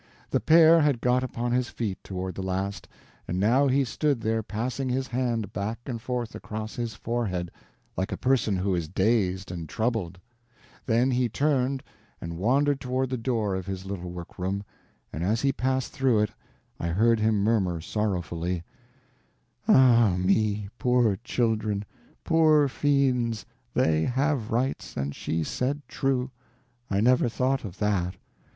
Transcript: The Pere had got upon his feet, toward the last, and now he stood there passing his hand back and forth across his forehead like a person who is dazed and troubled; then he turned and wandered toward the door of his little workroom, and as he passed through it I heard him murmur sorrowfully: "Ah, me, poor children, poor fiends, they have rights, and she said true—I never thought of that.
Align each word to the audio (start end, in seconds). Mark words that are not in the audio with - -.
The 0.31 0.39
Pere 0.39 0.81
had 0.81 0.99
got 0.99 1.23
upon 1.23 1.51
his 1.51 1.69
feet, 1.69 2.03
toward 2.03 2.33
the 2.33 2.41
last, 2.41 2.87
and 3.27 3.39
now 3.39 3.67
he 3.67 3.83
stood 3.85 4.21
there 4.21 4.41
passing 4.41 4.89
his 4.89 5.05
hand 5.05 5.53
back 5.53 5.77
and 5.85 6.01
forth 6.01 6.33
across 6.33 6.75
his 6.75 6.95
forehead 6.95 7.51
like 7.95 8.11
a 8.11 8.17
person 8.17 8.55
who 8.55 8.73
is 8.73 8.87
dazed 8.87 9.51
and 9.51 9.69
troubled; 9.69 10.19
then 10.87 11.11
he 11.11 11.29
turned 11.29 11.83
and 12.19 12.39
wandered 12.39 12.79
toward 12.81 13.11
the 13.11 13.15
door 13.17 13.53
of 13.53 13.67
his 13.67 13.85
little 13.85 14.09
workroom, 14.09 14.63
and 15.13 15.23
as 15.23 15.41
he 15.41 15.51
passed 15.51 15.91
through 15.93 16.21
it 16.21 16.31
I 16.79 16.87
heard 16.87 17.19
him 17.19 17.35
murmur 17.43 17.79
sorrowfully: 17.79 18.63
"Ah, 19.67 20.15
me, 20.17 20.69
poor 20.79 21.15
children, 21.23 21.85
poor 22.23 22.67
fiends, 22.67 23.45
they 23.75 24.05
have 24.05 24.49
rights, 24.49 24.97
and 24.97 25.13
she 25.15 25.43
said 25.43 25.83
true—I 25.87 27.01
never 27.01 27.29
thought 27.29 27.63
of 27.63 27.77
that. 27.77 28.15